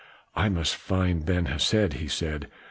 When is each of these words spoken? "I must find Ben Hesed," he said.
"I 0.35 0.49
must 0.49 0.75
find 0.77 1.23
Ben 1.23 1.45
Hesed," 1.45 1.93
he 1.93 2.07
said. 2.07 2.47